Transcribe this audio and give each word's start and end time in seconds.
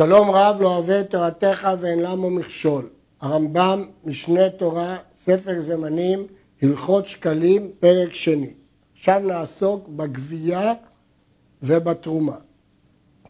שלום 0.00 0.30
רב 0.30 0.60
לא 0.60 0.68
אוהב 0.68 0.90
את 0.90 1.10
תורתך 1.10 1.68
ואין 1.80 2.02
למו 2.02 2.30
מכשול. 2.30 2.88
הרמב"ם, 3.20 3.84
משנה 4.04 4.50
תורה, 4.50 4.96
ספר 5.22 5.60
זמנים, 5.60 6.26
הלכות 6.62 7.06
שקלים, 7.06 7.70
פרק 7.80 8.14
שני. 8.14 8.52
עכשיו 8.96 9.20
נעסוק 9.24 9.88
בגבייה 9.88 10.72
ובתרומה. 11.62 12.36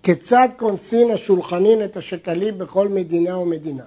כיצד 0.03 0.49
כונסין 0.57 1.11
השולחנין 1.11 1.85
את 1.85 1.97
השקלים 1.97 2.59
בכל 2.59 2.89
מדינה 2.89 3.39
ומדינה? 3.39 3.85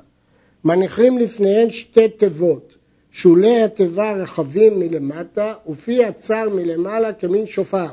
מניחים 0.63 1.18
לפניהן 1.18 1.70
שתי 1.70 2.09
תיבות, 2.09 2.75
שולי 3.11 3.61
התיבה 3.61 4.13
רחבים 4.13 4.79
מלמטה 4.79 5.54
ופי 5.68 6.05
הצר 6.05 6.50
מלמעלה 6.50 7.13
כמין 7.13 7.45
שופר, 7.45 7.89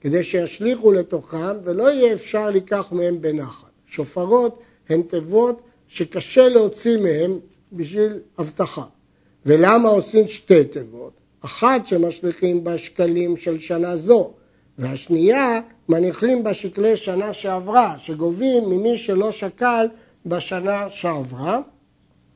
כדי 0.00 0.24
שישליכו 0.24 0.92
לתוכם 0.92 1.56
ולא 1.62 1.92
יהיה 1.92 2.12
אפשר 2.12 2.50
לקח 2.50 2.92
מהם 2.92 3.20
בנחת. 3.20 3.69
שופרות 3.90 4.60
הן 4.88 5.02
תיבות 5.02 5.60
שקשה 5.88 6.48
להוציא 6.48 6.98
מהן 6.98 7.38
בשביל 7.72 8.18
אבטחה. 8.38 8.84
ולמה 9.46 9.88
עושים 9.88 10.28
שתי 10.28 10.64
תיבות? 10.64 11.20
אחת 11.40 11.86
שמשליכים 11.86 12.64
בה 12.64 12.78
שקלים 12.78 13.36
של 13.36 13.58
שנה 13.58 13.96
זו, 13.96 14.32
והשנייה 14.78 15.60
מניחים 15.88 16.44
בה 16.44 16.54
שקלי 16.54 16.96
שנה 16.96 17.32
שעברה, 17.32 17.94
שגובים 17.98 18.64
ממי 18.70 18.98
שלא 18.98 19.32
שקל 19.32 19.86
בשנה 20.26 20.90
שעברה, 20.90 21.60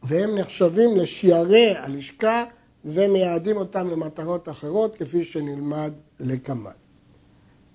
והם 0.02 0.38
נחשבים 0.38 0.96
לשיירי 0.96 1.74
הלשכה 1.76 2.44
ומייעדים 2.84 3.56
אותם 3.56 3.90
למטרות 3.90 4.48
אחרות, 4.48 4.96
כפי 4.96 5.24
שנלמד 5.24 5.92
לקמאן. 6.20 6.83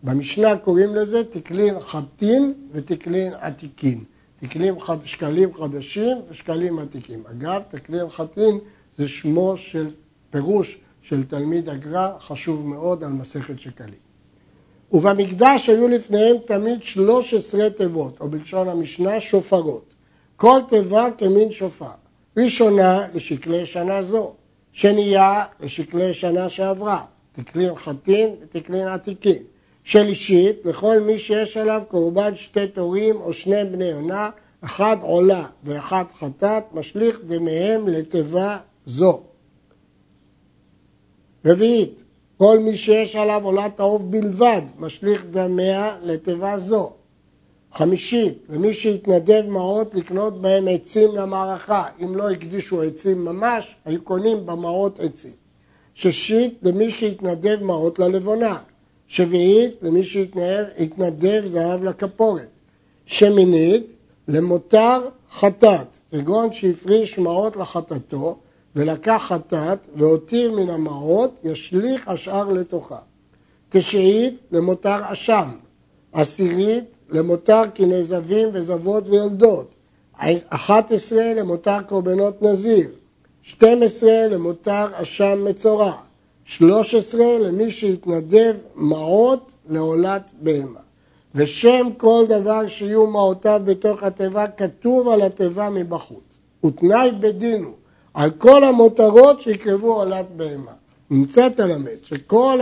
במשנה 0.04 0.58
קוראים 0.58 0.96
לזה 0.96 1.24
תקלין 1.24 1.80
חטין 1.80 2.54
ותקלין 2.72 3.34
עתיקין. 3.34 4.04
תקלין 4.40 4.80
חד... 4.80 4.98
שקלים 5.06 5.54
חדשים 5.54 6.18
ושקלים 6.30 6.80
עתיקים. 6.80 7.24
אגב, 7.32 7.62
תקלין 7.70 8.10
חטין 8.10 8.60
זה 8.98 9.08
שמו 9.08 9.58
של 9.58 9.90
פירוש 10.30 10.78
של 11.02 11.24
תלמיד 11.24 11.70
הגר"א, 11.70 12.10
חשוב 12.20 12.68
מאוד 12.68 13.04
על 13.04 13.10
מסכת 13.10 13.60
שקלים. 13.60 14.00
ובמקדש 14.92 15.70
היו 15.70 15.88
לפניהם 15.88 16.36
תמיד 16.46 16.84
13 16.84 17.70
תיבות, 17.70 18.18
או 18.20 18.30
בלשון 18.30 18.70
המשנה 18.70 19.22
שופרות. 19.22 19.94
כל 20.36 20.60
תיבה 20.70 21.08
כמין 21.18 21.52
שופר. 21.52 21.92
ראשונה 22.38 23.08
לשקלי 23.14 23.66
שנה 23.66 24.04
זו, 24.04 24.34
שנייה 24.72 25.44
לשקלי 25.60 26.14
שנה 26.14 26.50
שעברה, 26.50 27.02
תקלין 27.34 27.76
חטין 27.76 28.36
ותקלין 28.42 28.88
עתיקין. 28.88 29.44
שלישית, 29.90 30.66
לכל 30.66 31.00
מי 31.00 31.20
שיש 31.20 31.58
עליו 31.58 31.84
קורבן 31.88 32.36
שתי 32.36 32.68
תורים 32.68 33.16
או 33.16 33.34
שני 33.34 33.66
בני 33.72 33.86
יונה, 33.86 34.30
אחד 34.62 34.98
עולה 35.02 35.46
ואחד 35.64 36.04
חטאת, 36.20 36.64
משליך 36.74 37.20
דמיהם 37.28 37.88
לתיבה 37.88 38.58
זו. 38.86 39.22
רביעית, 41.46 42.04
כל 42.38 42.60
מי 42.60 42.78
שיש 42.78 43.16
עליו 43.16 43.42
עולת 43.44 43.80
העוף 43.80 44.02
בלבד, 44.02 44.62
משליך 44.78 45.26
דמיה 45.32 45.98
לתיבה 46.04 46.60
זו. 46.60 46.94
חמישית, 47.74 48.44
למי 48.50 48.74
שהתנדב 48.74 49.44
מעות 49.48 49.96
לקנות 49.96 50.42
בהם 50.42 50.68
עצים 50.68 51.16
למערכה, 51.16 51.84
אם 52.04 52.16
לא 52.16 52.30
הקדישו 52.30 52.82
עצים 52.82 53.26
ממש, 53.26 53.76
היו 53.86 54.02
קונים 54.02 54.46
במעות 54.46 55.00
עצים. 55.00 55.34
שישית, 55.94 56.60
למי 56.64 56.92
שהתנדב 56.92 57.64
מעות 57.64 58.00
ללבונה. 58.00 58.58
שביעית, 59.10 59.76
למי 59.82 60.06
שהתנדב 60.06 61.44
זהב 61.46 61.84
לכפורת. 61.84 62.48
שמינית, 63.06 63.88
למותר 64.28 65.02
חטאת, 65.40 65.88
כגון 66.12 66.54
שהפריש 66.54 67.18
מעות 67.18 67.56
לחטאתו, 67.56 68.38
ולקח 68.76 69.22
חטאת 69.28 69.80
והותיר 69.96 70.52
מן 70.52 70.70
המעות, 70.70 71.40
ישליך 71.44 72.08
השאר 72.08 72.54
לתוכה. 72.54 72.98
תשעית, 73.70 74.40
למותר 74.52 74.98
אשם. 75.06 75.50
עשירית, 76.14 76.84
למותר 77.10 77.62
כנזבים 77.76 78.50
וזבות 78.54 79.04
ויולדות. 79.08 79.72
עשרה 80.92 81.34
למותר 81.34 81.82
קורבנות 81.82 82.42
נזיר. 82.42 82.90
שתים 83.42 83.84
עשרה 83.84 84.28
למותר 84.28 84.88
אשם 84.94 85.46
מצורע. 85.46 85.94
שלוש 86.50 86.96
עשרה 86.96 87.40
למי 87.40 87.72
שהתנדב 87.72 88.56
מעות 88.76 89.52
לעולת 89.70 90.32
בהמה. 90.42 90.80
ושם 91.36 91.88
כל 91.98 92.26
דבר 92.30 92.68
שיהיו 92.68 93.08
מעותיו 93.08 93.62
בתוך 93.66 94.04
התיבה 94.04 94.48
כתוב 94.48 95.08
על 95.08 95.22
התיבה 95.22 95.70
מבחוץ. 95.70 96.24
ותנאי 96.66 97.12
בדין 97.20 97.64
הוא 97.64 97.74
על 98.14 98.32
כל 98.32 98.64
המותרות 98.64 99.42
שיקרבו 99.42 99.94
עולת 99.94 100.26
בהמה. 100.36 100.72
נמצאת 101.10 101.60
הלמד 101.60 101.98
שכל 102.04 102.60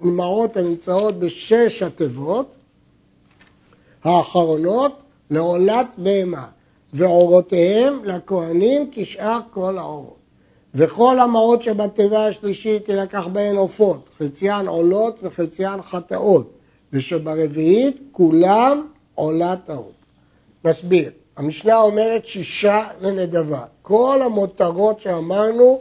המעות 0.00 0.56
הנמצאות 0.56 1.18
בשש 1.18 1.82
התיבות 1.82 2.54
האחרונות 4.04 4.92
לעולת 5.30 5.86
בהמה 5.98 6.46
ועורותיהם 6.92 8.04
לכהנים 8.04 8.90
כשאר 8.92 9.40
כל 9.52 9.78
העורות. 9.78 10.19
וכל 10.74 11.20
המעות 11.20 11.62
שבתיבה 11.62 12.26
השלישית 12.26 12.84
תילקח 12.86 13.26
בהן 13.26 13.56
עופות, 13.56 14.08
חציין 14.18 14.66
עולות 14.68 15.20
וחציין 15.22 15.82
חטאות, 15.82 16.50
ושברביעית 16.92 18.00
כולם 18.12 18.86
עולת 19.14 19.70
העוף. 19.70 19.92
נסביר, 20.64 21.10
המשנה 21.36 21.80
אומרת 21.80 22.26
שישה 22.26 22.84
לנדבה. 23.00 23.62
כל 23.82 24.20
המותרות 24.24 25.00
שאמרנו 25.00 25.80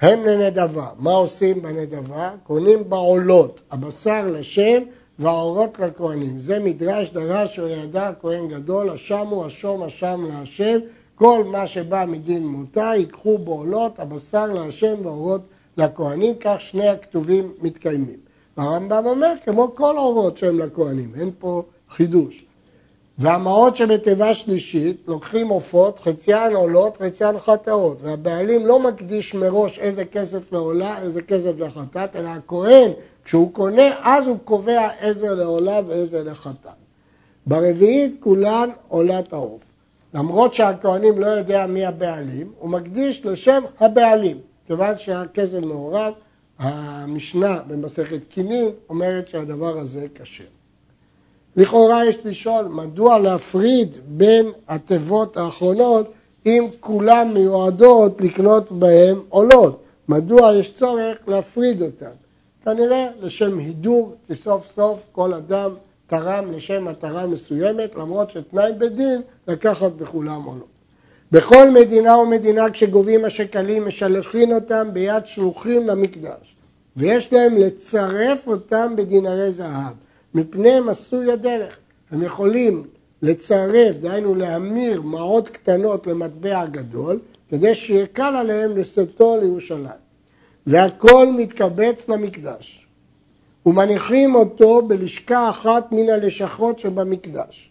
הם 0.00 0.26
לנדבה. 0.26 0.86
מה 0.98 1.12
עושים 1.12 1.62
בנדבה? 1.62 2.30
קונים 2.46 2.90
בעולות, 2.90 3.60
הבשר 3.70 4.26
לשם 4.26 4.82
והעורות 5.18 5.78
לכהנים. 5.78 6.40
זה 6.40 6.58
מדרש 6.58 7.10
דרש 7.10 7.58
או 7.58 7.68
ידע 7.68 8.10
כהן 8.20 8.48
גדול, 8.48 8.90
השם 8.90 9.26
הוא 9.26 9.46
השום 9.46 9.82
השם 9.82 10.24
להשם 10.28 10.78
כל 11.22 11.44
מה 11.44 11.66
שבא 11.66 12.04
מדין 12.08 12.46
מותה 12.46 12.92
ייקחו 12.96 13.38
בעולות, 13.38 13.98
הבשר 13.98 14.46
להשם 14.46 14.94
והאורות 15.02 15.40
לכהנים, 15.76 16.34
כך 16.40 16.56
שני 16.58 16.88
הכתובים 16.88 17.52
מתקיימים. 17.60 18.16
והרמב"ם 18.56 19.06
אומר, 19.06 19.32
כמו 19.44 19.74
כל 19.74 19.96
האורות 19.96 20.38
שהם 20.38 20.58
לכהנים, 20.58 21.12
אין 21.20 21.30
פה 21.38 21.62
חידוש. 21.90 22.44
והמעות 23.18 23.76
שבתיבה 23.76 24.34
שלישית 24.34 24.96
לוקחים 25.06 25.48
עופות, 25.48 25.98
חציין 25.98 26.54
עולות, 26.54 26.96
חציין 26.96 27.38
חטאות, 27.38 27.98
והבעלים 28.02 28.66
לא 28.66 28.80
מקדיש 28.80 29.34
מראש 29.34 29.78
איזה 29.78 30.04
כסף 30.04 30.52
לעולה, 30.52 31.02
איזה 31.02 31.22
כסף 31.22 31.52
לחטאת, 31.58 32.16
אלא 32.16 32.28
הכהן, 32.28 32.90
כשהוא 33.24 33.52
קונה, 33.52 33.90
אז 34.02 34.26
הוא 34.26 34.38
קובע 34.44 34.88
איזה 35.00 35.34
לעולה 35.34 35.80
ואיזה 35.86 36.24
לחטאת. 36.24 36.72
ברביעית 37.46 38.16
כולן 38.20 38.68
עולת 38.88 39.32
העוף. 39.32 39.71
למרות 40.14 40.54
שהכהנים 40.54 41.18
לא 41.18 41.26
יודע 41.26 41.66
מי 41.66 41.86
הבעלים, 41.86 42.52
הוא 42.58 42.70
מקדיש 42.70 43.26
לשם 43.26 43.62
הבעלים. 43.80 44.38
כיוון 44.66 44.98
שהכסף 44.98 45.58
מעורב, 45.64 46.12
המשנה 46.58 47.60
במסכת 47.68 48.24
קינים 48.28 48.70
אומרת 48.88 49.28
שהדבר 49.28 49.78
הזה 49.78 50.06
קשה. 50.14 50.44
לכאורה 51.56 52.06
יש 52.06 52.18
לשאול, 52.24 52.64
מדוע 52.64 53.18
להפריד 53.18 53.96
בין 54.06 54.46
התיבות 54.68 55.36
האחרונות 55.36 56.12
אם 56.46 56.66
כולן 56.80 57.30
מיועדות 57.34 58.20
לקנות 58.20 58.72
בהן 58.72 59.16
עולות? 59.28 59.82
מדוע 60.08 60.54
יש 60.54 60.74
צורך 60.74 61.16
להפריד 61.26 61.82
אותן? 61.82 62.10
כנראה 62.64 63.08
לשם 63.20 63.58
הידור, 63.58 64.14
כי 64.26 64.34
סוף 64.34 64.72
סוף 64.76 65.06
כל 65.12 65.34
אדם 65.34 65.70
תרם 66.12 66.52
לשם 66.52 66.84
מטרה 66.84 67.26
מסוימת, 67.26 67.94
למרות 67.94 68.30
שתנאי 68.30 68.72
בדין 68.78 69.20
לקחת 69.48 69.92
בכולם 69.92 70.46
או 70.46 70.54
לא. 70.58 70.64
בכל 71.32 71.70
מדינה 71.70 72.18
ומדינה 72.18 72.70
כשגובים 72.70 73.24
השקלים 73.24 73.86
משלחים 73.86 74.52
אותם 74.52 74.88
ביד 74.92 75.26
שלוחים 75.26 75.86
למקדש 75.86 76.56
ויש 76.96 77.32
להם 77.32 77.56
לצרף 77.56 78.46
אותם 78.46 78.94
בדינרי 78.96 79.52
זהב 79.52 79.92
מפני 80.34 80.78
עשוי 80.88 81.32
הדרך. 81.32 81.76
הם 82.10 82.22
יכולים 82.22 82.84
לצרף, 83.22 83.96
דהיינו 83.96 84.34
להמיר 84.34 85.02
מעות 85.02 85.48
קטנות 85.48 86.06
למטבע 86.06 86.66
גדול 86.66 87.18
כדי 87.50 87.74
שיהיה 87.74 88.06
קל 88.06 88.36
עליהם 88.36 88.76
לשאתו 88.76 89.36
לירושלים 89.40 90.02
והכל 90.66 91.26
מתקבץ 91.36 92.08
למקדש 92.08 92.81
ומניחים 93.66 94.34
אותו 94.34 94.82
בלשכה 94.82 95.50
אחת 95.50 95.92
מן 95.92 96.08
הלשכות 96.10 96.78
שבמקדש, 96.78 97.70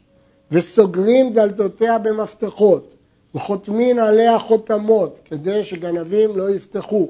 וסוגרים 0.51 1.33
דלתותיה 1.33 1.99
במפתחות, 1.99 2.93
וחותמים 3.35 3.99
עליה 3.99 4.39
חותמות, 4.39 5.19
כדי 5.25 5.63
שגנבים 5.63 6.37
לא 6.37 6.49
יפתחו, 6.49 7.09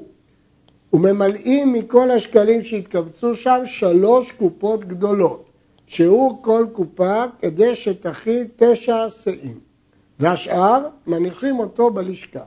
וממלאים 0.92 1.72
מכל 1.72 2.10
השקלים 2.10 2.64
שהתקבצו 2.64 3.34
שם 3.34 3.62
שלוש 3.66 4.32
קופות 4.32 4.84
גדולות, 4.84 5.44
שהוא 5.86 6.42
כל 6.42 6.66
קופה 6.72 7.24
כדי 7.40 7.74
שתכיל 7.74 8.46
תשע 8.56 9.10
שאים. 9.10 9.60
והשאר 10.20 10.86
מניחים 11.06 11.58
אותו 11.58 11.90
בלשכה. 11.90 12.44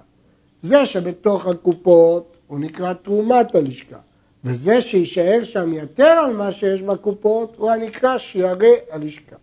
זה 0.61 0.85
שבתוך 0.85 1.47
הקופות 1.47 2.38
הוא 2.47 2.59
נקרא 2.59 2.93
תרומת 2.93 3.55
הלשכה, 3.55 3.97
וזה 4.45 4.81
שיישאר 4.81 5.44
שם 5.44 5.74
יתר 5.74 6.03
על 6.03 6.33
מה 6.33 6.51
שיש 6.51 6.81
בקופות 6.81 7.56
הוא 7.57 7.71
הנקרא 7.71 8.18
שיערי 8.18 8.74
הלשכה. 8.92 9.36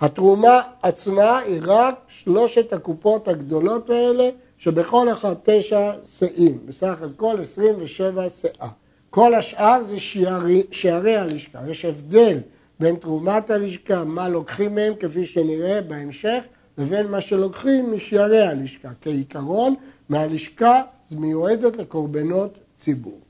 התרומה 0.00 0.60
עצמה 0.82 1.38
היא 1.38 1.60
רק 1.64 1.94
שלושת 2.08 2.72
הקופות 2.72 3.28
הגדולות 3.28 3.90
האלה, 3.90 4.28
שבכל 4.58 5.12
אחד 5.12 5.34
תשע 5.42 5.92
שאים, 6.18 6.58
בסך 6.66 7.02
הכל 7.02 7.36
27 7.42 8.30
שאה. 8.30 8.68
כל 9.10 9.34
השאר 9.34 9.82
זה 9.88 10.00
שיערי, 10.00 10.62
שיערי 10.70 11.16
הלשכה. 11.16 11.58
יש 11.68 11.84
הבדל 11.84 12.38
בין 12.80 12.96
תרומת 12.96 13.50
הלשכה, 13.50 14.04
מה 14.04 14.28
לוקחים 14.28 14.74
מהם, 14.74 14.92
כפי 15.00 15.26
שנראה 15.26 15.80
בהמשך, 15.80 16.40
לבין 16.78 17.06
מה 17.06 17.20
שלוקחים 17.20 17.92
משערי 17.92 18.42
הלשכה. 18.42 18.88
כעיקרון, 19.00 19.74
מהלשכה 20.08 20.82
מיועדת 21.10 21.76
לקורבנות 21.76 22.58
ציבור. 22.76 23.20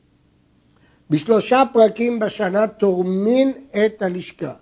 בשלושה 1.11 1.63
פרקים 1.73 2.19
בשנה 2.19 2.67
תורמין 2.67 3.53
את 3.71 4.03
הלשכה. 4.03 4.53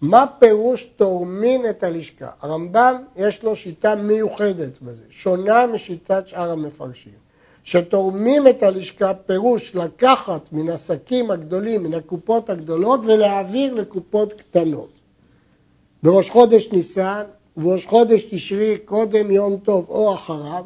מה 0.00 0.26
פירוש 0.38 0.84
תורמין 0.84 1.68
את 1.70 1.82
הלשכה? 1.82 2.28
הרמב"ם 2.40 3.02
יש 3.16 3.42
לו 3.42 3.56
שיטה 3.56 3.94
מיוחדת 3.94 4.82
בזה, 4.82 5.02
שונה 5.10 5.66
משיטת 5.66 6.28
שאר 6.28 6.50
המפרשים. 6.50 7.24
שתורמים 7.64 8.48
את 8.48 8.62
הלשכה 8.62 9.14
פירוש 9.14 9.74
לקחת 9.74 10.52
מן 10.52 10.68
השקים 10.68 11.30
הגדולים, 11.30 11.82
מן 11.82 11.94
הקופות 11.94 12.50
הגדולות 12.50 13.00
ולהעביר 13.04 13.74
לקופות 13.74 14.32
קטנות. 14.32 14.90
בראש 16.02 16.30
חודש 16.30 16.68
ניסן 16.72 17.22
ובראש 17.56 17.86
חודש 17.86 18.24
תשרי 18.30 18.78
קודם 18.84 19.30
יום 19.30 19.56
טוב 19.56 19.86
או 19.88 20.14
אחריו, 20.14 20.64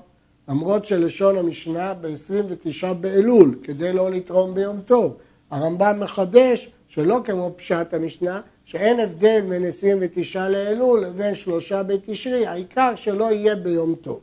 למרות 0.49 0.85
שלשון 0.85 1.39
המשנה 1.39 1.95
ב-29 1.95 2.93
באלול, 3.01 3.59
כדי 3.63 3.93
לא 3.93 4.11
לתרום 4.11 4.55
ביום 4.55 4.81
טוב. 4.81 5.17
הרמב"ם 5.51 6.01
מחדש 6.01 6.71
שלא 6.89 7.21
כמו 7.25 7.51
פשט 7.57 7.95
המשנה, 7.95 8.41
שאין 8.65 9.01
הבדל 9.01 9.41
בין 9.49 9.65
29 9.65 10.49
לאלול 10.49 11.05
לבין 11.05 11.35
שלושה 11.35 11.83
בתשרי, 11.83 12.47
העיקר 12.47 12.93
שלא 12.97 13.33
יהיה 13.33 13.57
ביום 13.57 13.95
טוב. 13.95 14.21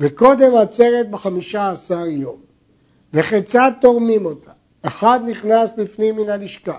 וקודם 0.00 0.54
עצרת 0.54 1.10
בחמישה 1.10 1.70
עשר 1.70 2.06
יום. 2.06 2.36
וכיצד 3.14 3.72
תורמים 3.80 4.26
אותה? 4.26 4.50
אחד 4.82 5.20
נכנס 5.26 5.78
לפנים 5.78 6.16
מן 6.16 6.28
הלשכה, 6.30 6.78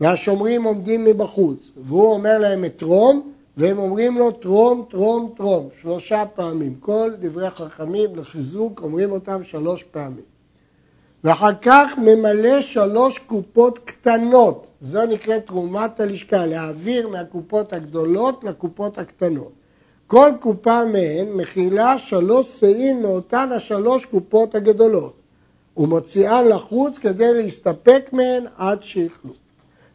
והשומרים 0.00 0.64
עומדים 0.64 1.04
מבחוץ, 1.04 1.70
והוא 1.86 2.12
אומר 2.12 2.38
להם 2.38 2.64
אתרום, 2.64 3.32
והם 3.56 3.78
אומרים 3.78 4.18
לו 4.18 4.30
תרום, 4.30 4.84
תרום, 4.90 5.32
תרום, 5.36 5.68
שלושה 5.82 6.24
פעמים. 6.34 6.74
כל 6.80 7.10
דברי 7.20 7.50
חכמים 7.50 8.16
לחיזוק 8.16 8.80
אומרים 8.82 9.12
אותם 9.12 9.44
שלוש 9.44 9.82
פעמים. 9.82 10.34
ואחר 11.24 11.54
כך 11.62 11.90
ממלא 11.98 12.60
שלוש 12.60 13.18
קופות 13.18 13.78
קטנות, 13.84 14.66
זו 14.80 15.06
נקראת 15.06 15.46
תרומת 15.46 16.00
הלשכה, 16.00 16.46
להעביר 16.46 17.08
מהקופות 17.08 17.72
הגדולות 17.72 18.44
לקופות 18.44 18.98
הקטנות. 18.98 19.52
כל 20.06 20.30
קופה 20.40 20.84
מהן 20.84 21.28
מכילה 21.32 21.98
שלוש 21.98 22.60
שאים 22.60 23.02
מאותן 23.02 23.48
השלוש 23.52 24.04
קופות 24.04 24.54
הגדולות, 24.54 25.12
ומוציאן 25.76 26.48
לחוץ 26.48 26.98
כדי 26.98 27.34
להסתפק 27.34 28.04
מהן 28.12 28.44
עד 28.56 28.82
שיכלו. 28.82 29.43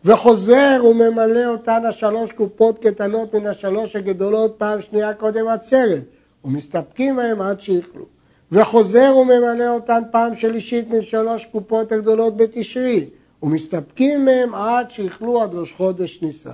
וחוזר 0.05 0.81
וממלא 0.89 1.45
אותן 1.45 1.85
השלוש 1.89 2.31
קופות 2.31 2.79
קטנות 2.79 3.35
מן 3.35 3.47
השלוש 3.47 3.95
הגדולות 3.95 4.55
פעם 4.57 4.81
שנייה 4.81 5.13
קודם 5.13 5.47
עצרת, 5.47 6.03
ומסתפקים 6.45 7.15
מהן 7.15 7.41
עד 7.41 7.61
שיכלו. 7.61 8.05
וחוזר 8.51 9.13
וממלא 9.17 9.69
אותן 9.69 10.01
פעם 10.11 10.35
שלישית 10.35 10.89
משלוש 10.89 11.45
קופות 11.45 11.91
הגדולות 11.91 12.37
בתשרי, 12.37 13.05
ומסתפקים 13.43 14.25
מהם 14.25 14.55
עד 14.55 14.91
שיכלו 14.91 15.41
עד 15.41 15.49
ראש 15.53 15.71
חודש 15.71 16.21
ניסן. 16.21 16.51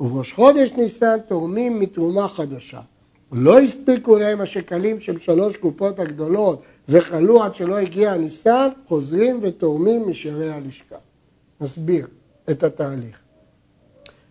ובראש 0.00 0.32
חודש 0.32 0.72
ניסן 0.72 1.16
תורמים 1.28 1.80
מתרומה 1.80 2.28
חדשה. 2.28 2.80
לא 3.32 3.58
הספיקו 3.58 4.16
להם 4.16 4.40
השקלים 4.40 5.00
של 5.00 5.20
שלוש 5.20 5.56
קופות 5.56 5.98
הגדולות 5.98 6.62
וכלו 6.88 7.42
עד 7.42 7.54
שלא 7.54 7.78
הגיע 7.78 8.12
הניסן, 8.12 8.68
חוזרים 8.88 9.38
ותורמים 9.42 10.08
משערי 10.08 10.50
הלשכה. 10.50 10.96
נסביר 11.60 12.06
את 12.50 12.62
התהליך. 12.62 13.18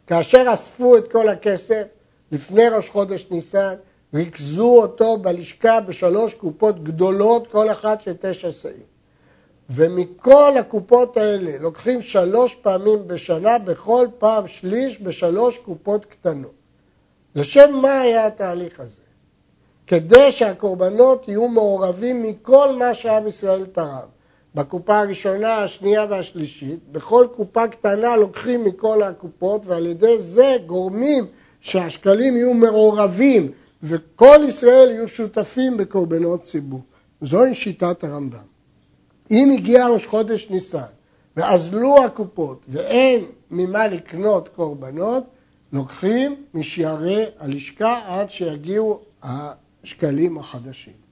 כאשר 0.07 0.45
אספו 0.53 0.97
את 0.97 1.11
כל 1.11 1.29
הכסף 1.29 1.83
לפני 2.31 2.69
ראש 2.69 2.89
חודש 2.89 3.27
ניסן, 3.31 3.73
ריכזו 4.13 4.81
אותו 4.81 5.17
בלשכה 5.17 5.81
בשלוש 5.81 6.33
קופות 6.33 6.83
גדולות, 6.83 7.47
כל 7.51 7.71
אחת 7.71 8.01
של 8.01 8.13
תשע 8.21 8.51
שאים. 8.51 8.93
ומכל 9.69 10.57
הקופות 10.59 11.17
האלה 11.17 11.57
לוקחים 11.59 12.01
שלוש 12.01 12.55
פעמים 12.55 13.07
בשנה, 13.07 13.57
בכל 13.57 14.07
פעם 14.17 14.47
שליש 14.47 15.01
בשלוש 15.01 15.57
קופות 15.57 16.05
קטנות. 16.05 16.53
לשם 17.35 17.73
מה 17.81 18.01
היה 18.01 18.27
התהליך 18.27 18.79
הזה? 18.79 19.01
כדי 19.87 20.31
שהקורבנות 20.31 21.27
יהיו 21.27 21.47
מעורבים 21.47 22.23
מכל 22.23 22.75
מה 22.75 22.93
שעם 22.93 23.27
ישראל 23.27 23.65
תרם. 23.65 24.07
בקופה 24.55 24.99
הראשונה, 24.99 25.55
השנייה 25.55 26.05
והשלישית, 26.09 26.79
בכל 26.91 27.27
קופה 27.35 27.67
קטנה 27.67 28.15
לוקחים 28.15 28.63
מכל 28.63 29.03
הקופות 29.03 29.65
ועל 29.65 29.85
ידי 29.85 30.19
זה 30.19 30.57
גורמים 30.65 31.25
שהשקלים 31.61 32.37
יהיו 32.37 32.53
מעורבים 32.53 33.51
וכל 33.83 34.37
ישראל 34.47 34.91
יהיו 34.91 35.07
שותפים 35.07 35.77
בקורבנות 35.77 36.43
ציבור. 36.43 36.81
זוהי 37.21 37.55
שיטת 37.55 38.03
הרמב"ם. 38.03 38.53
אם 39.31 39.51
הגיע 39.53 39.87
ראש 39.87 40.05
חודש 40.05 40.49
ניסן 40.49 40.79
ואזלו 41.37 42.03
הקופות 42.05 42.65
ואין 42.69 43.25
ממה 43.51 43.87
לקנות 43.87 44.49
קורבנות, 44.55 45.23
לוקחים 45.73 46.35
משערי 46.53 47.25
הלשכה 47.39 48.01
עד 48.05 48.31
שיגיעו 48.31 48.99
השקלים 49.23 50.37
החדשים. 50.37 51.02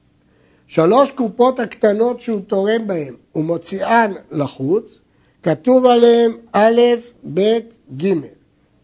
שלוש 0.74 1.12
קופות 1.12 1.60
הקטנות 1.60 2.20
שהוא 2.20 2.42
תורם 2.48 2.88
בהן 2.88 3.16
ומוציאן 3.36 4.14
לחוץ, 4.32 5.00
כתוב 5.44 5.86
עליהן 5.86 6.32
א', 6.54 6.82
ב', 7.34 7.60
ג', 7.98 8.14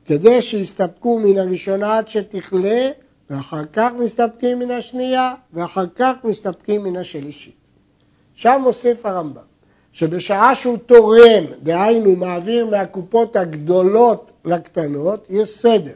כדי 0.05 0.41
שיסתפקו 0.41 1.19
מן 1.19 1.37
הראשונה 1.37 1.97
עד 1.97 2.07
שתכלה 2.07 2.89
ואחר 3.29 3.63
כך 3.73 3.91
מסתפקים 3.99 4.59
מן 4.59 4.71
השנייה, 4.71 5.33
ואחר 5.53 5.85
כך 5.95 6.13
מסתפקים 6.23 6.83
מן 6.83 6.95
השלישית. 6.95 7.55
שם 8.35 8.59
מוסיף 8.63 9.05
הרמב"ם, 9.05 9.41
שבשעה 9.91 10.55
שהוא 10.55 10.77
תורם, 10.77 11.43
דהיינו 11.63 12.15
מעביר 12.15 12.65
מהקופות 12.65 13.35
הגדולות 13.35 14.31
לקטנות, 14.45 15.25
יש 15.29 15.49
סדר. 15.49 15.95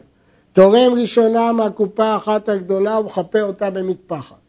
תורם 0.53 0.93
ראשונה 1.01 1.51
מהקופה 1.51 2.05
האחת 2.05 2.49
הגדולה 2.49 2.99
ומכפה 2.99 3.41
אותה 3.41 3.69
במטפחת. 3.69 4.40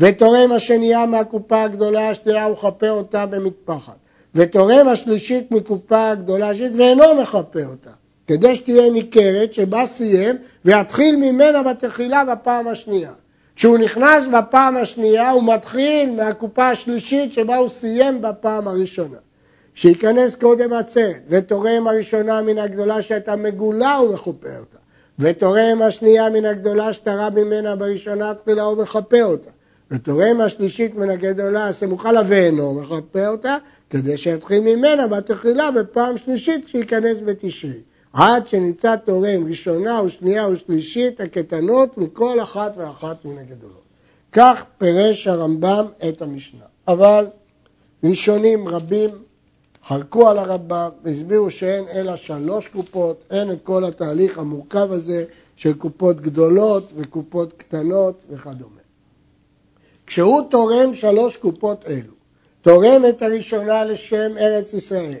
ותורם 0.00 0.52
השנייה 0.52 1.06
מהקופה 1.06 1.62
הגדולה 1.62 2.10
השנייה 2.10 2.48
ומכפה 2.48 2.88
אותה 2.88 3.26
במטפחת. 3.26 3.96
ותורם 4.34 4.88
השלישית 4.88 5.50
מקופה 5.50 6.10
הגדולה 6.10 6.48
השלישית 6.48 6.76
ואינו 6.76 7.22
מכפה 7.22 7.64
אותה. 7.64 7.90
כדי 8.26 8.56
שתהיה 8.56 8.90
ניכרת 8.90 9.54
שבה 9.54 9.86
סיים 9.86 10.36
ויתחיל 10.64 11.16
ממנה 11.16 11.62
בתחילה 11.62 12.24
בפעם 12.24 12.68
השנייה. 12.68 13.12
כשהוא 13.56 13.78
נכנס 13.78 14.24
בפעם 14.38 14.76
השנייה 14.76 15.30
הוא 15.30 15.54
מתחיל 15.54 16.10
מהקופה 16.10 16.68
השלישית 16.68 17.32
שבה 17.32 17.56
הוא 17.56 17.68
סיים 17.68 18.22
בפעם 18.22 18.68
הראשונה. 18.68 19.16
שייכנס 19.74 20.34
קודם 20.34 20.72
עצרת 20.72 21.22
ותורם 21.28 21.88
הראשונה 21.88 22.42
מן 22.42 22.58
הגדולה 22.58 23.02
שהייתה 23.02 23.36
מגולה 23.36 23.96
הוא 23.96 24.14
מכפה 24.14 24.58
אותה 24.58 24.78
ותורם 25.18 25.82
השנייה 25.82 26.30
מן 26.30 26.44
הגדולה 26.44 26.92
שתרה 26.92 27.30
ממנה 27.30 27.76
בראשונה 27.76 28.34
תחילה 28.34 28.62
הוא 28.62 28.82
מכפה 28.82 29.22
אותה 29.22 29.50
ותורם 29.94 30.40
השלישית 30.40 30.94
מן 30.94 31.10
הגדולה 31.10 31.68
הסמוכה 31.68 32.12
לה 32.12 32.20
ואינו 32.26 32.74
מכפה 32.74 33.28
אותה 33.28 33.56
כדי 33.90 34.16
שיתחיל 34.16 34.60
ממנה 34.60 35.06
בתחילה 35.06 35.70
בפעם 35.70 36.18
שלישית 36.18 36.64
כשייכנס 36.64 37.18
בתשרי 37.24 37.80
עד 38.12 38.48
שנמצא 38.48 38.96
תורם 38.96 39.46
ראשונה 39.48 40.02
ושנייה 40.02 40.48
ושלישית 40.48 41.20
הקטנות 41.20 41.98
מכל 41.98 42.42
אחת 42.42 42.74
ואחת 42.76 43.24
מן 43.24 43.38
הגדולות. 43.38 43.82
כך 44.32 44.64
פירש 44.78 45.26
הרמב"ם 45.26 45.86
את 46.08 46.22
המשנה. 46.22 46.64
אבל 46.88 47.26
ראשונים 48.04 48.68
רבים 48.68 49.10
חלקו 49.86 50.28
על 50.28 50.38
הרמב"ם 50.38 50.88
והסבירו 51.04 51.50
שאין 51.50 51.84
אלא 51.94 52.16
שלוש 52.16 52.68
קופות, 52.68 53.24
אין 53.30 53.50
את 53.50 53.58
כל 53.62 53.84
התהליך 53.84 54.38
המורכב 54.38 54.92
הזה 54.92 55.24
של 55.56 55.72
קופות 55.72 56.20
גדולות 56.20 56.92
וקופות 56.96 57.52
קטנות 57.56 58.22
וכדומה. 58.30 58.83
כשהוא 60.06 60.42
תורם 60.50 60.94
שלוש 60.94 61.36
קופות 61.36 61.84
אלו, 61.86 62.12
תורם 62.62 63.02
את 63.08 63.22
הראשונה 63.22 63.84
לשם 63.84 64.38
ארץ 64.38 64.72
ישראל, 64.72 65.18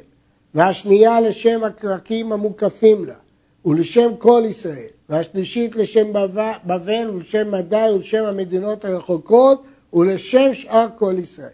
והשנייה 0.54 1.20
לשם 1.20 1.64
הקרקים 1.64 2.32
המוקפים 2.32 3.04
לה, 3.04 3.14
ולשם 3.66 4.16
כל 4.18 4.42
ישראל, 4.46 4.88
והשלישית 5.08 5.76
לשם 5.76 6.12
בבל 6.64 7.10
ולשם 7.10 7.50
מדי 7.50 7.86
ולשם 7.94 8.24
המדינות 8.24 8.84
הרחוקות 8.84 9.62
ולשם 9.92 10.54
שאר 10.54 10.86
כל 10.98 11.14
ישראל. 11.18 11.48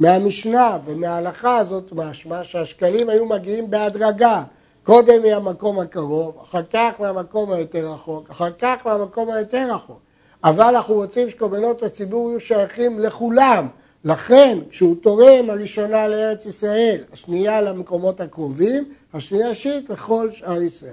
מהמשנה 0.00 0.78
ומההלכה 0.84 1.56
הזאת 1.56 1.92
משמע 1.92 2.44
שהשקלים 2.44 3.08
היו 3.08 3.26
מגיעים 3.26 3.70
בהדרגה, 3.70 4.42
קודם 4.82 5.22
מהמקום 5.22 5.80
הקרוב, 5.80 6.38
אחר 6.42 6.62
כך 6.72 6.92
מהמקום 6.98 7.52
היותר 7.52 7.92
רחוק, 7.92 8.30
אחר 8.30 8.50
כך 8.58 8.76
מהמקום 8.84 9.30
היותר 9.30 9.74
רחוק. 9.74 10.00
אבל 10.44 10.74
אנחנו 10.74 10.94
רוצים 10.94 11.30
שקורבנות 11.30 11.82
הציבור 11.82 12.30
יהיו 12.30 12.40
שייכים 12.40 12.98
לכולם. 12.98 13.66
לכן, 14.04 14.58
כשהוא 14.70 14.96
תורם 15.02 15.50
הראשונה 15.50 16.08
לארץ 16.08 16.46
ישראל, 16.46 17.00
השנייה 17.12 17.60
למקומות 17.60 18.20
הקרובים, 18.20 18.84
השנייה 19.14 19.54
שלישית 19.54 19.90
לכל 19.90 20.28
שאר 20.32 20.62
ישראל. 20.62 20.92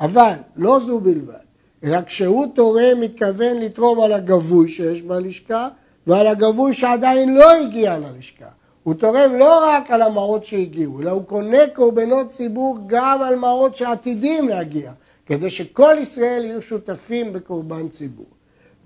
אבל 0.00 0.32
לא 0.56 0.80
זו 0.80 1.00
בלבד, 1.00 1.34
אלא 1.84 1.98
כשהוא 2.06 2.46
תורם 2.54 3.00
מתכוון 3.00 3.56
לתרום 3.56 4.00
על 4.00 4.12
הגבוי 4.12 4.68
שיש 4.68 5.02
בלשכה 5.02 5.68
ועל 6.06 6.26
הגבוי 6.26 6.74
שעדיין 6.74 7.34
לא 7.34 7.52
הגיע 7.52 7.98
ללשכה. 7.98 8.48
הוא 8.82 8.94
תורם 8.94 9.34
לא 9.38 9.68
רק 9.68 9.90
על 9.90 10.02
המעות 10.02 10.44
שהגיעו, 10.44 11.00
אלא 11.00 11.10
הוא 11.10 11.24
קונה 11.24 11.66
קורבנות 11.74 12.30
ציבור 12.30 12.78
גם 12.86 13.22
על 13.22 13.36
מעות 13.36 13.76
שעתידים 13.76 14.48
להגיע, 14.48 14.92
כדי 15.26 15.50
שכל 15.50 15.94
ישראל 16.00 16.44
יהיו 16.44 16.62
שותפים 16.62 17.32
בקורבן 17.32 17.88
ציבור. 17.88 18.26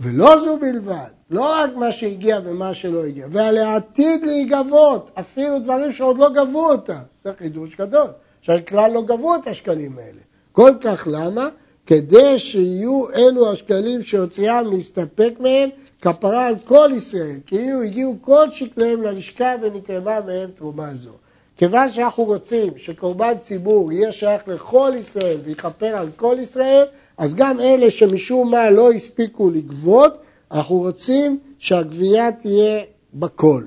ולא 0.01 0.39
זו 0.39 0.59
בלבד, 0.59 1.09
לא 1.31 1.53
רק 1.53 1.77
מה 1.77 1.93
שהגיע 1.93 2.39
ומה 2.45 2.75
שלא 2.75 3.05
הגיע, 3.05 3.27
ועל 3.31 3.57
העתיד 3.57 4.25
להיגבות, 4.25 5.11
אפילו 5.21 5.59
דברים 5.59 5.93
שעוד 5.93 6.19
לא 6.19 6.29
גבו 6.29 6.71
אותם. 6.71 7.03
זה 7.25 7.31
חידוש 7.39 7.77
גדול, 7.77 8.09
שכלל 8.43 8.91
לא 8.93 9.03
גבו 9.03 9.35
את 9.35 9.47
השקלים 9.47 9.99
האלה. 9.99 10.21
כל 10.53 10.73
כך 10.81 11.09
למה? 11.11 11.49
כדי 11.87 12.39
שיהיו 12.39 13.05
אלו 13.17 13.53
השקלים 13.53 14.03
שהוציאם 14.03 14.71
להסתפק 14.71 15.35
מהם 15.41 15.69
כפרה 16.03 16.47
על 16.47 16.55
כל 16.65 16.91
ישראל, 16.97 17.37
כאילו 17.47 17.83
הגיעו 17.83 18.17
כל 18.21 18.51
שקליהם 18.51 19.03
ללשכה 19.03 19.55
ונתרמה 19.63 20.21
מהם 20.21 20.51
תרומה 20.57 20.95
זו. 20.95 21.11
כיוון 21.57 21.91
שאנחנו 21.91 22.25
רוצים 22.25 22.73
שקורבן 22.77 23.39
ציבור 23.41 23.93
יהיה 23.93 24.13
שייך 24.13 24.49
לכל 24.49 24.93
ישראל 24.99 25.39
ויכפר 25.45 25.97
על 25.97 26.09
כל 26.17 26.37
ישראל, 26.41 26.85
אז 27.19 27.35
גם 27.35 27.61
אלה 27.61 27.91
שמשום 27.91 28.51
מה 28.51 28.71
לא 28.71 28.93
הספיקו 28.93 29.51
לגבות, 29.51 30.15
אנחנו 30.53 30.77
רוצים 30.77 31.39
שהגבייה 31.59 32.33
תהיה 32.33 32.83
בכל. 33.15 33.65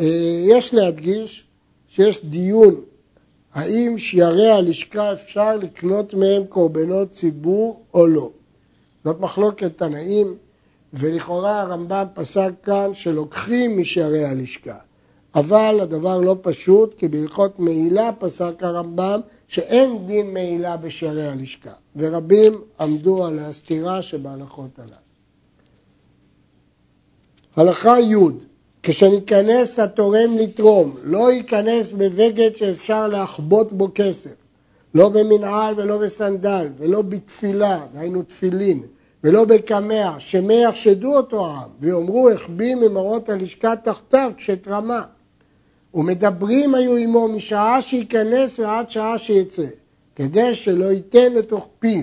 אה, 0.00 0.40
יש 0.48 0.74
להדגיש 0.74 1.44
שיש 1.88 2.24
דיון 2.24 2.80
האם 3.54 3.98
שיירי 3.98 4.50
הלשכה 4.50 5.12
אפשר 5.12 5.56
לקנות 5.56 6.14
מהם 6.14 6.44
קורבנות 6.48 7.12
ציבור 7.12 7.82
או 7.94 8.06
לא. 8.06 8.30
זאת 9.04 9.20
מחלוקת 9.20 9.78
תנאים, 9.78 10.36
ולכאורה 10.92 11.60
הרמב"ם 11.60 12.06
פסק 12.14 12.50
כאן 12.62 12.90
שלוקחים 12.94 13.80
משערי 13.80 14.24
הלשכה. 14.24 14.78
אבל 15.34 15.78
הדבר 15.82 16.20
לא 16.20 16.36
פשוט, 16.42 16.94
כי 16.98 17.08
בהלכות 17.08 17.58
מעילה 17.58 18.10
פסק 18.18 18.54
הרמב"ם 18.60 19.20
שאין 19.48 20.06
דין 20.06 20.34
מעילה 20.34 20.76
בשערי 20.76 21.28
הלשכה, 21.28 21.72
ורבים 21.96 22.60
עמדו 22.80 23.26
על 23.26 23.38
הסתירה 23.38 24.02
שבהלכות 24.02 24.78
הללו. 24.78 24.92
הלכה 27.56 28.00
י' 28.00 28.16
כשניכנס 28.82 29.78
התורם 29.78 30.38
לתרום, 30.38 30.96
לא 31.02 31.32
ייכנס 31.32 31.90
בבגד 31.90 32.56
שאפשר 32.56 33.06
להחבוט 33.06 33.72
בו 33.72 33.88
כסף, 33.94 34.34
לא 34.94 35.08
במנעל 35.08 35.74
ולא 35.76 35.98
בסנדל, 35.98 36.68
ולא 36.78 37.02
בתפילה, 37.02 37.80
דהיינו 37.94 38.22
תפילין, 38.22 38.82
ולא 39.24 39.44
בקמע, 39.44 40.14
שמא 40.18 40.52
יחשדו 40.52 41.16
אותו 41.16 41.46
העם, 41.46 41.68
ויאמרו 41.80 42.30
החביא 42.30 42.74
ממראות 42.74 43.28
הלשכה 43.28 43.76
תחתיו 43.76 44.32
כשתרמה. 44.36 45.02
ומדברים 45.94 46.74
היו 46.74 46.96
עמו 46.96 47.28
משעה 47.28 47.82
שייכנס 47.82 48.58
ועד 48.58 48.90
שעה 48.90 49.18
שיצא, 49.18 49.66
כדי 50.16 50.54
שלא 50.54 50.84
ייתן 50.84 51.32
לתוך 51.32 51.68
פיו, 51.78 52.02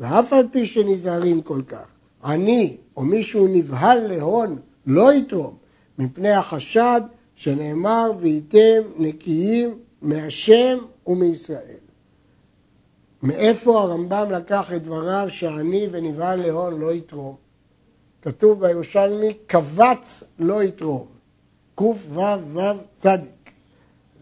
ואף 0.00 0.32
על 0.32 0.46
פי 0.52 0.66
שנזהרים 0.66 1.42
כל 1.42 1.62
כך, 1.68 1.86
עני 2.24 2.76
או 2.96 3.02
מישהו 3.02 3.48
נבהל 3.48 4.06
להון 4.06 4.58
לא 4.86 5.12
יתרום, 5.12 5.56
מפני 5.98 6.32
החשד 6.32 7.00
שנאמר 7.34 8.10
וייתם 8.20 8.82
נקיים 8.98 9.78
מהשם 10.02 10.78
ומישראל. 11.06 11.76
מאיפה 13.22 13.80
הרמב"ם 13.80 14.30
לקח 14.30 14.72
את 14.76 14.82
דבריו 14.82 15.26
שעני 15.30 15.88
ונבהל 15.90 16.42
להון 16.46 16.80
לא 16.80 16.92
יתרום? 16.92 17.34
כתוב 18.22 18.66
בירושלמי, 18.66 19.34
קבץ 19.46 20.24
לא 20.38 20.62
יתרום, 20.62 21.06
קו"ו 21.76 22.38
ו"ו 22.54 22.60
צדיק. 22.94 23.50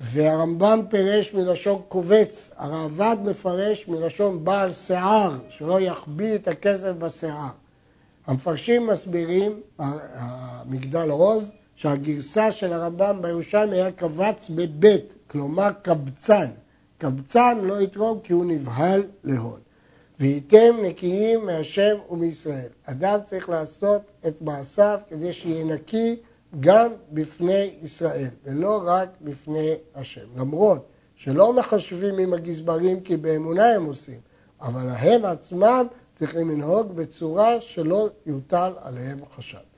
והרמב"ם 0.00 0.80
פירש 0.90 1.34
מלשון 1.34 1.82
קובץ, 1.88 2.50
הרעב"ד 2.56 3.16
מפרש 3.24 3.88
מלשון 3.88 4.44
בעל 4.44 4.72
שיער, 4.72 5.38
שלא 5.48 5.80
יחביא 5.80 6.34
את 6.34 6.48
הכסף 6.48 6.92
בשיער. 6.98 7.50
המפרשים 8.26 8.86
מסבירים, 8.86 9.60
מגדל 10.66 11.10
עוז, 11.10 11.50
שהגרסה 11.76 12.52
של 12.52 12.72
הרמב"ם 12.72 13.18
בירושלמי 13.22 13.76
היה 13.76 13.92
קבץ 13.92 14.50
בבית, 14.50 15.14
כלומר 15.30 15.70
קבצן. 15.82 16.50
קבצן 16.98 17.58
לא 17.62 17.80
יתרום 17.80 18.18
כי 18.24 18.32
הוא 18.32 18.44
נבהל 18.44 19.02
להון. 19.24 19.60
והייתם 20.20 20.74
נקיים 20.82 21.46
מהשם 21.46 21.96
ומישראל. 22.10 22.68
אדם 22.84 23.18
צריך 23.30 23.48
לעשות 23.48 24.02
את 24.26 24.42
מעשיו 24.42 24.98
כדי 25.10 25.32
שיהיה 25.32 25.64
נקי 25.64 26.16
גם 26.60 26.92
בפני 27.12 27.70
ישראל, 27.82 28.30
ולא 28.44 28.82
רק 28.84 29.08
בפני 29.20 29.74
השם. 29.94 30.26
למרות 30.36 30.86
שלא 31.16 31.52
מחשבים 31.52 32.18
עם 32.18 32.32
הגזברים 32.32 33.00
כי 33.00 33.16
באמונה 33.16 33.66
הם 33.66 33.84
עושים, 33.84 34.20
אבל 34.60 34.88
הם 34.88 35.24
עצמם 35.24 35.86
צריכים 36.18 36.50
לנהוג 36.50 36.92
בצורה 36.92 37.60
שלא 37.60 38.08
יוטל 38.26 38.72
עליהם 38.82 39.18
חשד. 39.36 39.73